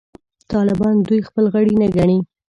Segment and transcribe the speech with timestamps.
[0.51, 2.17] طالبان دوی خپل غړي نه ګڼي.